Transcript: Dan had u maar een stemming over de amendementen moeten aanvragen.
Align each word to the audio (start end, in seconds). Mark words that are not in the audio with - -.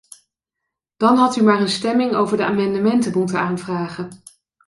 Dan 0.97 1.17
had 1.17 1.35
u 1.35 1.43
maar 1.43 1.61
een 1.61 1.69
stemming 1.69 2.13
over 2.13 2.37
de 2.37 2.43
amendementen 2.45 3.17
moeten 3.17 3.39
aanvragen. 3.39 4.09